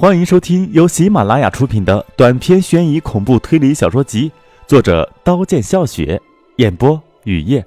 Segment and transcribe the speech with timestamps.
[0.00, 4.32] 欢迎收听由喜马拉雅出品的短篇悬疑恐怖推理小说集，
[4.66, 6.18] 作者刀剑笑雪，
[6.56, 7.62] 演播雨夜。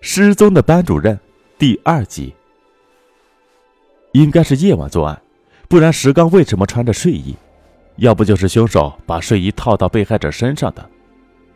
[0.00, 1.20] 失踪的班主任
[1.58, 2.32] 第二集。
[4.12, 5.20] 应该是夜晚作案，
[5.68, 7.36] 不然石刚为什么穿着睡衣？
[7.96, 10.88] 要不就是凶手把睡衣套到被害者身上的。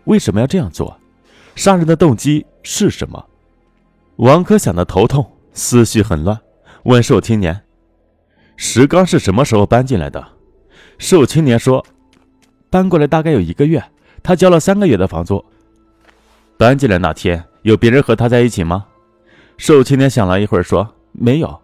[0.04, 0.94] 为什么要这样做？
[1.56, 3.24] 杀人的动机是什么？
[4.16, 6.38] 王珂想得头痛，思绪很乱，
[6.82, 7.62] 问瘦青年。
[8.60, 10.26] 石刚是什么时候搬进来的？
[10.98, 11.86] 寿青年说
[12.68, 13.80] ：“搬过来大概有一个月，
[14.20, 15.42] 他交了三个月的房租。
[16.56, 18.84] 搬进来那天有别人和他在一起吗？”
[19.56, 21.56] 寿青年想了一会儿说：“没有。”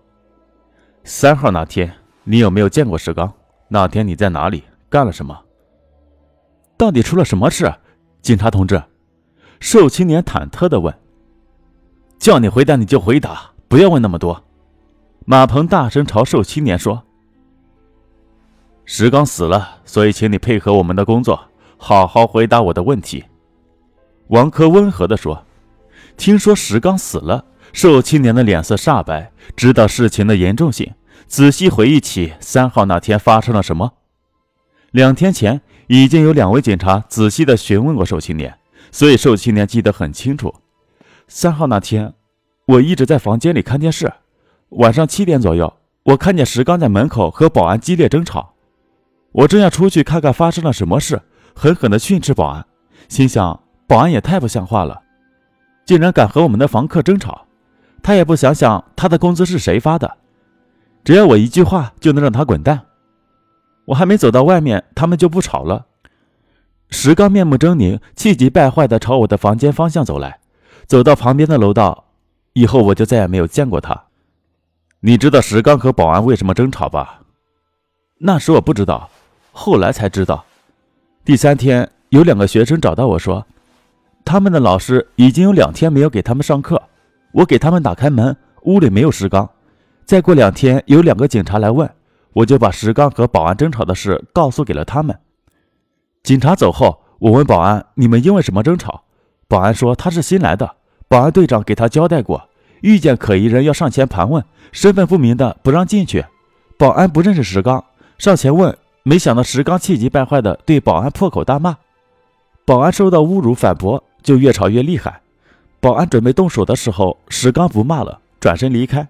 [1.02, 3.30] 三号那天你有没有见过石刚？
[3.66, 4.62] 那天你在哪里？
[4.88, 5.36] 干了什么？
[6.76, 7.74] 到底出了什么事？
[8.22, 8.80] 警察同志，
[9.58, 10.94] 寿青年忐忑地问
[12.20, 14.40] ：“叫你回答你就回答，不要问那么多。”
[15.26, 17.02] 马鹏大声朝瘦青年说
[18.84, 23.24] ：“石刚死了，所以请你配合我们的工作，好好回答我的问题。”
[24.28, 25.46] 王珂温和地说
[26.18, 30.92] ：“听说石刚死了。”瘦青年的脸色煞白，知道事情的严重性，
[31.26, 33.94] 仔细回忆起三号那天发生了什么。
[34.92, 38.56] 两天前已经有两位警察仔细地询问过瘦青年，
[38.92, 40.54] 所以瘦青年记得很清楚。
[41.26, 42.14] 三号那天，
[42.66, 44.12] 我一直在房间里看电视。
[44.74, 45.72] 晚上七点左右，
[46.02, 48.54] 我看见石刚在门口和保安激烈争吵。
[49.32, 51.20] 我正要出去看看发生了什么事，
[51.54, 52.64] 狠狠地训斥保安，
[53.08, 55.02] 心想保安也太不像话了，
[55.84, 57.46] 竟然敢和我们的房客争吵。
[58.02, 60.18] 他也不想想他的工资是谁发的，
[61.04, 62.80] 只要我一句话就能让他滚蛋。
[63.86, 65.86] 我还没走到外面，他们就不吵了。
[66.90, 70.40] 石刚面目狰狞、气急败坏地朝我的房间方向走来，
[70.86, 72.06] 走到旁边的楼道，
[72.54, 74.04] 以后我就再也没有见过他。
[75.06, 77.20] 你知道石刚和保安为什么争吵吧？
[78.16, 79.10] 那时我不知道，
[79.52, 80.42] 后来才知道。
[81.26, 83.44] 第三天，有两个学生找到我说，
[84.24, 86.82] 他们的老师已经有两天没有给他们上课。
[87.32, 89.46] 我给他们打开门，屋里没有石刚。
[90.06, 91.90] 再过两天，有两个警察来问，
[92.32, 95.14] 我就把石刚和保安争吵的事告诉给了他们。
[96.22, 99.02] 警察走后，我问保安：“你们因为什么争吵？”
[99.48, 100.76] 保安说：“他是新来的，
[101.08, 102.48] 保安队长给他交代过。”
[102.84, 106.22] 遇见可疑人要上前盘问，身份不明的不让进去。
[106.76, 107.82] 保安不认识石刚，
[108.18, 111.78] 上前问，没想到石刚气急败坏的对保安破口大骂。
[112.66, 115.22] 保安受到侮辱，反驳就越吵越厉害。
[115.80, 119.08] 保安准备动手的时候，石刚不骂了，转身离开。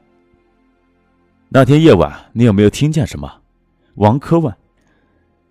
[1.49, 3.41] 那天夜晚你有没有听见什么？
[3.97, 4.55] 王珂问。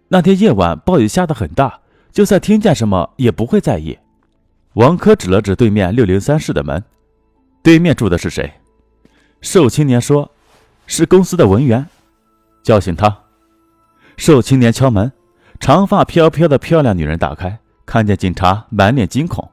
[0.08, 1.82] 那天夜晚暴雨下得很大，
[2.14, 4.00] 就算听见什么也不会在意。
[4.76, 6.82] 王珂指了指对面六零三室的门。
[7.64, 8.54] 对面住的是谁？
[9.40, 10.30] 瘦青年说
[10.86, 11.88] ：“是公司的文员。”
[12.62, 13.18] 叫醒他。
[14.18, 15.12] 瘦青年敲门，
[15.62, 19.50] 长发飘飘的漂亮女人打开，看见警察，满脸惊恐。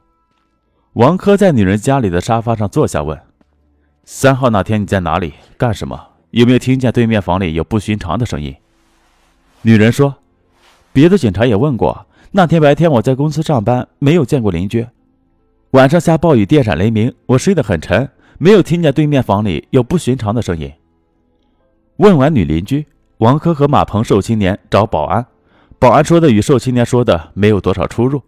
[0.94, 3.16] 王珂在女人家里的沙发上坐下，问
[4.04, 5.34] ：“三号那天你在哪里？
[5.56, 6.08] 干什么？
[6.32, 8.54] 有没有听见对面房里有不寻常的声音？”
[9.62, 10.16] 女人说
[10.92, 14.84] ：“别的警察也问过，那天白天我在公司上班，没有见过邻居。”
[15.72, 20.72] 晚上下暴雨，电闪雷鸣，我睡得很沉，没有听见对面房里有不寻常的声音。
[21.98, 22.84] 问完女邻居，
[23.18, 25.24] 王珂和马鹏寿青年找保安，
[25.78, 28.20] 保安说的与寿青年说的没有多少出入。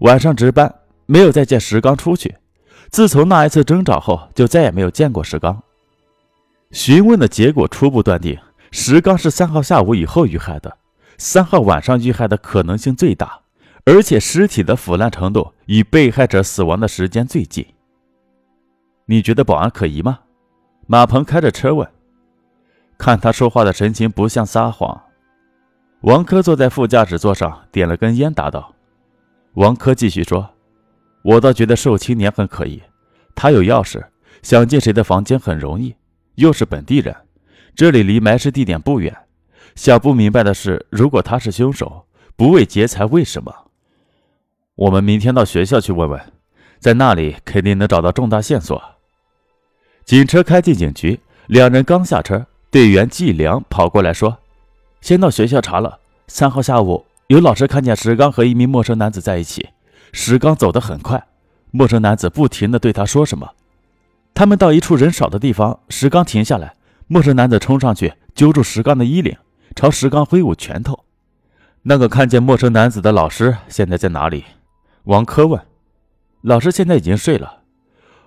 [0.00, 0.74] 晚上值班，
[1.06, 2.34] 没有再见石刚出去。
[2.90, 5.62] 自从那一次争吵后，就再也没有见过石刚。
[6.70, 8.38] 询问的结果初步断定，
[8.70, 10.76] 石刚是三号下午以后遇害的，
[11.16, 13.40] 三号晚上遇害的可能性最大。
[13.86, 17.64] 而且尸体的腐烂程度与被害者死亡的时间最近。
[19.04, 20.20] 你觉得保安可疑吗？
[20.86, 21.86] 马鹏开着车问。
[22.96, 25.02] 看他说话的神情不像撒谎。
[26.00, 28.74] 王珂坐在副驾驶座上，点了根烟，答道
[29.54, 30.48] ：“王珂继续说，
[31.22, 32.80] 我倒觉得瘦青年很可疑。
[33.34, 34.02] 他有钥匙，
[34.42, 35.94] 想进谁的房间很容易，
[36.36, 37.14] 又是本地人，
[37.74, 39.14] 这里离埋尸地点不远。
[39.74, 42.06] 想不明白的是，如果他是凶手，
[42.36, 43.54] 不为劫财，为什么？”
[44.76, 46.20] 我们明天到学校去问问，
[46.80, 48.82] 在那里肯定能找到重大线索。
[50.04, 54.38] 警车开进警局，两人刚下车，队员季良跑过来说
[55.00, 59.68] ：“先到学校查了，三号下午有老师看见石刚和一名陌生男子在一起，
[60.12, 61.24] 石刚走得很快，
[61.70, 63.52] 陌生男子不停地对他说什么。
[64.34, 66.74] 他们到一处人少的地方，石刚停下来，
[67.06, 69.36] 陌生男子冲上去揪住石刚的衣领，
[69.76, 71.04] 朝石刚挥舞拳头。
[71.82, 74.44] 那个看见陌生男子的老师现在在哪里？”
[75.04, 75.60] 王珂问
[76.40, 77.60] ：“老师现在已经睡了。”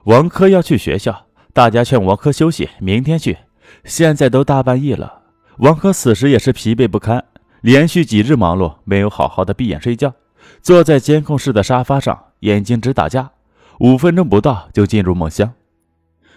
[0.06, 3.38] 王珂要去学校，大家劝王珂休息，明天去。
[3.83, 5.24] 现在都大半夜了，
[5.57, 7.25] 王珂此时也是疲惫不堪，
[7.62, 10.13] 连续几日忙碌，没有好好的闭眼睡觉，
[10.62, 13.31] 坐在监控室的沙发上，眼睛直打架，
[13.79, 15.51] 五分钟不到就进入梦乡。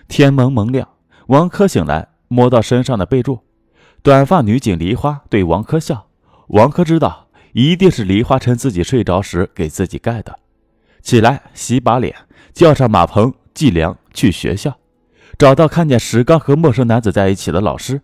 [0.09, 0.89] 天蒙蒙亮，
[1.27, 3.41] 王珂醒来，摸到身上的被褥，
[4.03, 6.07] 短发女警梨花对王珂笑。
[6.49, 10.39] 王珂知道，一定是梨花趁自己睡着时给自己盖的。
[11.03, 12.15] 起来洗把脸，
[12.53, 14.79] 叫上马鹏、季良去学校，
[15.39, 18.03] 找到看见石刚和陌生男子在一起的老师。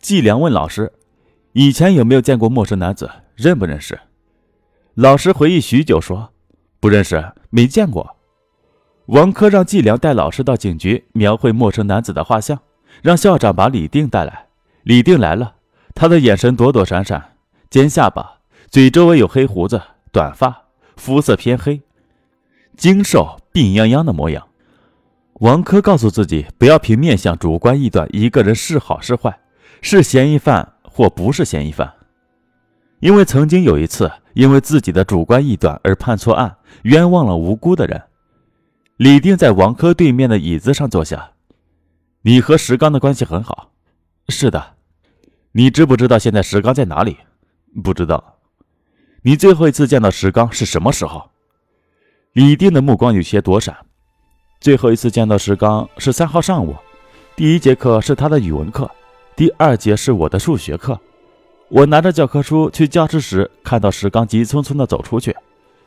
[0.00, 0.92] 季良问老师
[1.52, 3.10] ：“以前有没有见过陌生男子？
[3.34, 3.98] 认不认识？”
[4.94, 6.32] 老师回忆许久说
[6.80, 8.16] ：“不认识，没见过。”
[9.06, 12.60] 王珂让季良带老师到警局描绘陌生男子的画像，
[13.00, 14.48] 让校长把李定带来。
[14.82, 15.54] 李定来了，
[15.94, 17.37] 他的眼神躲躲闪闪，
[17.70, 19.80] 尖下巴，嘴周围有黑胡子，
[20.10, 20.64] 短发，
[20.96, 21.82] 肤色偏黑，
[22.76, 24.48] 精瘦病殃殃的模样。
[25.40, 29.38] 王珂告诉自己，不要凭面相主观臆断一个人是好是坏。
[29.80, 31.92] 是嫌疑犯或不是嫌疑犯，
[32.98, 38.02] 因为曾经有一次，因为自己的主观臆断而判错案，冤枉了无辜的人。
[38.96, 41.30] 李定在王珂对面的椅子上坐下。
[42.22, 43.70] 你和石刚的关系很好，
[44.28, 44.74] 是的。
[45.52, 47.18] 你知不知道现在石刚在哪里？
[47.82, 48.36] 不知道。
[49.22, 51.30] 你最后一次见到石刚是什么时候？
[52.32, 53.76] 李定的目光有些躲闪。
[54.60, 56.74] 最后一次见到石刚是三号上午，
[57.36, 58.90] 第一节课是他的语文课。
[59.36, 60.98] 第二节是我的数学课，
[61.68, 65.36] 我拿着教科书去教室时，看到石刚急匆匆地走出去，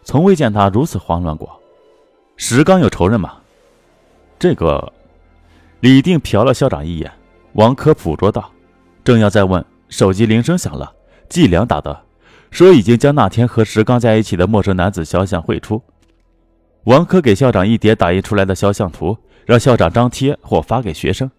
[0.03, 1.61] 从未见他如此慌乱过。
[2.37, 3.37] 石刚有仇人吗？
[4.39, 4.93] 这个，
[5.81, 7.11] 李定瞟了校长一眼，
[7.53, 8.49] 王珂捕捉到，
[9.03, 10.93] 正要再问，手机铃声响了，
[11.31, 12.03] 季良打的，
[12.51, 15.81] 说已经将那天和石刚在一起的陌生男子肖像绘出。
[16.83, 21.31] 王珂给校长一叠打印出来的肖像图，让校长张贴或发给学生，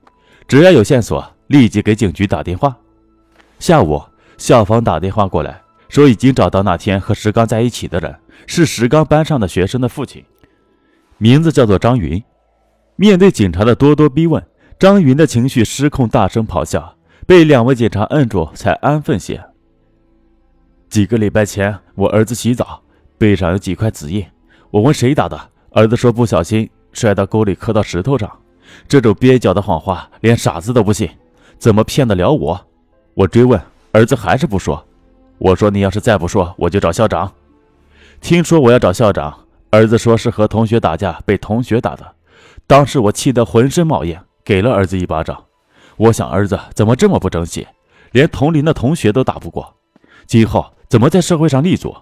[0.48, 1.24] 只要有线索。
[1.48, 2.74] 立即给警局打电话。
[3.58, 4.02] 下午，
[4.38, 5.60] 校方打电话过来，
[5.90, 8.16] 说已经找到那天和石刚在一起的人，
[8.46, 10.24] 是石刚班上的学生的父亲，
[11.18, 12.22] 名字叫做张云。
[12.96, 14.42] 面对警察的咄咄逼问，
[14.78, 16.96] 张云的情绪失控，大声咆哮，
[17.26, 19.44] 被两位警察摁住，才安分些。
[20.92, 22.78] 几个礼拜前，我儿子洗澡，
[23.16, 24.22] 背上有几块紫印，
[24.70, 25.40] 我问谁打的，
[25.70, 28.30] 儿子说不小心摔到沟里，磕到石头上。
[28.86, 31.08] 这种蹩脚的谎话，连傻子都不信。
[31.56, 32.60] 怎么骗得了我？
[33.14, 33.58] 我追问
[33.92, 34.86] 儿子还是不说。
[35.38, 37.32] 我说你要是再不说，我就找校长。
[38.20, 39.34] 听说我要找校长，
[39.70, 42.04] 儿子说是和同学打架被同学打的。
[42.66, 45.42] 当时我气得浑身冒烟，给了儿子一巴掌。
[45.96, 47.66] 我想儿子怎么这么不争气，
[48.10, 49.74] 连同龄的同学都打不过，
[50.26, 51.96] 今后怎么在社会上立足？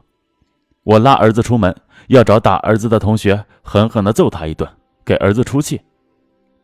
[0.82, 1.72] 我拉儿子出门，
[2.08, 4.68] 要找打儿子的同学狠狠地揍他一顿，
[5.04, 5.80] 给儿子出气。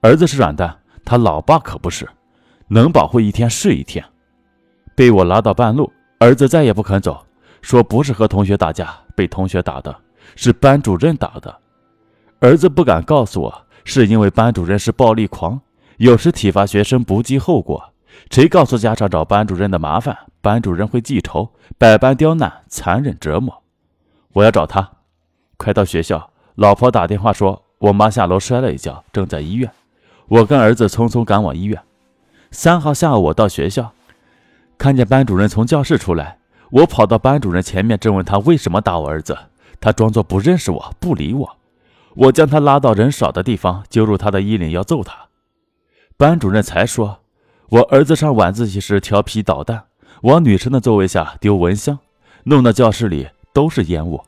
[0.01, 2.05] 儿子是软蛋，他老爸可不是。
[2.67, 4.05] 能保护一天是一天，
[4.97, 5.89] 被我拉到半路，
[6.19, 7.25] 儿子再也不肯走，
[7.63, 9.97] 说不是和同学打架被同学打的，
[10.35, 11.57] 是班主任打的。
[12.41, 15.61] 儿子不敢告诉我，是因为班主任是暴力狂，
[15.99, 17.81] 有时体罚学生不计后果。
[18.31, 23.63] 谁告诉家长找班主任的麻烦，班主任会记仇，百般刁难，残忍折磨。
[24.33, 24.91] 我要找他，
[25.57, 29.71] 快到学校，老婆打电话说我妈下楼摔了一跤，正在医院。
[30.29, 31.81] 我跟儿子匆匆赶往医院。
[32.51, 33.93] 三号下午，我到学校，
[34.77, 36.39] 看见班主任从教室出来，
[36.71, 39.37] 我跑到班主任前面质问他为什么打我儿子，
[39.81, 41.57] 他装作不认识我，不理我。
[42.15, 45.15] 我将他拉到人少的地方，揪住他的衣领要揍他。
[46.17, 47.21] 班主任才说，
[47.69, 49.83] 我儿子上晚自习时调皮捣蛋，
[50.23, 51.99] 往女生的座位下丢蚊香，
[52.45, 54.21] 弄得教室里都是烟雾。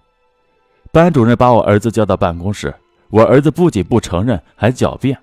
[0.91, 2.75] 班主任把我儿子叫到办公室，
[3.11, 5.17] 我儿子不仅不承认，还狡辩。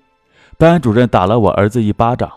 [0.56, 2.30] 班主任打了我儿子一巴掌。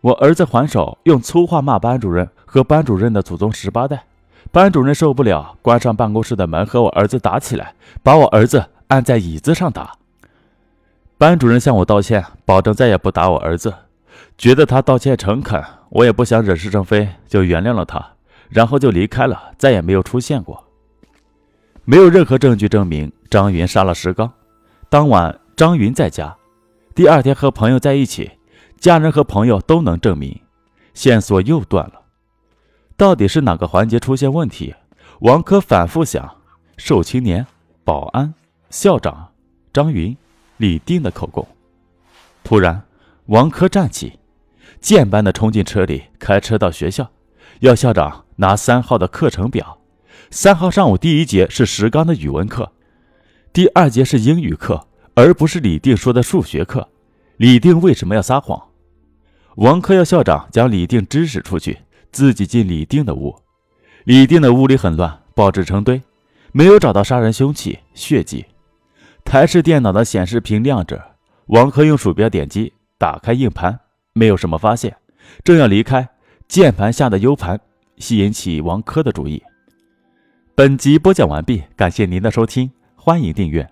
[0.00, 4.04] 我儿子还手，用粗话骂班主任和班主任的祖宗十八代。
[4.50, 9.92] 班主任受不了，关上办公室的门，和我儿子打起来，把我儿子按在椅子上打。
[11.16, 13.72] 班主任向我道歉，保证再也不打我儿子。
[14.36, 18.04] 觉得他道歉诚恳，我也不想惹是生非，就原谅了他，
[18.48, 20.62] 然后就离开了，再也没有出现过。
[21.84, 24.30] 没有任何证据证明张云杀了石刚。
[24.88, 26.36] 当晚，张云在家，
[26.94, 28.30] 第二天和朋友在一起。
[28.80, 30.38] 家人和朋友都能证明，
[30.92, 32.02] 线索又断了。
[32.98, 34.74] 到底是哪个环节出现问题？
[35.20, 36.36] 王珂反复想，
[36.76, 37.46] 瘦青年、
[37.82, 38.34] 保安、
[38.68, 39.26] 校长、
[39.72, 40.14] 张云、
[40.58, 41.46] 李定的口供。
[42.42, 42.82] 突然，
[43.26, 44.18] 王珂站起，
[44.84, 47.10] 箭般的冲进车里，开车到学校，
[47.60, 49.78] 要校长拿三号的课程表。
[50.30, 52.70] 三号上午第一节是石刚的语文课，
[53.50, 56.86] 第二节是英语课，而不是李定说的数学课。
[57.38, 58.62] 李定为什么要撒谎？
[59.56, 61.78] 王科要校长将李定指使出去，
[62.12, 63.34] 自己进李定的屋。
[64.04, 66.02] 李定的屋里很乱，报纸成堆，
[66.52, 68.44] 没有找到杀人凶器、血迹。
[69.24, 71.02] 台式电脑的显示屏亮着，
[71.46, 73.80] 王科用鼠标点击打开硬盘，
[74.14, 74.96] 没有什么发现。
[75.44, 76.08] 正要离开，
[76.48, 77.60] 键盘下的 U 盘
[77.98, 79.42] 吸引起王珂的注意。
[80.54, 83.68] 本集播讲完毕，感谢您的收听，欢迎订阅。